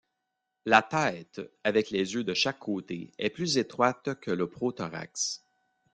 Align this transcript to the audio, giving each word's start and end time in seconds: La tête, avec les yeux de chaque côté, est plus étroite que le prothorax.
La 0.65 0.81
tête, 0.81 1.41
avec 1.63 1.91
les 1.91 2.15
yeux 2.15 2.23
de 2.23 2.33
chaque 2.33 2.57
côté, 2.57 3.11
est 3.19 3.29
plus 3.29 3.59
étroite 3.59 4.19
que 4.19 4.31
le 4.31 4.49
prothorax. 4.49 5.45